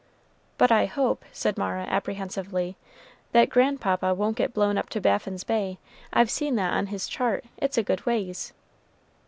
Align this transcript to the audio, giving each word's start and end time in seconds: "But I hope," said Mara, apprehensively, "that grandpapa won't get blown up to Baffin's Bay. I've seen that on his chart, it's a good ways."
"But 0.57 0.71
I 0.71 0.87
hope," 0.87 1.23
said 1.31 1.59
Mara, 1.59 1.83
apprehensively, 1.85 2.75
"that 3.33 3.51
grandpapa 3.51 4.15
won't 4.15 4.35
get 4.35 4.51
blown 4.51 4.75
up 4.75 4.89
to 4.89 4.99
Baffin's 4.99 5.43
Bay. 5.43 5.77
I've 6.11 6.31
seen 6.31 6.55
that 6.55 6.73
on 6.73 6.87
his 6.87 7.07
chart, 7.07 7.45
it's 7.57 7.77
a 7.77 7.83
good 7.83 8.03
ways." 8.07 8.51